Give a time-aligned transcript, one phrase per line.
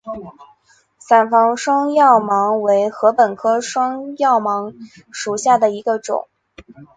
[0.97, 4.73] 伞房双药芒为禾本科双药芒
[5.11, 6.27] 属下的一个种。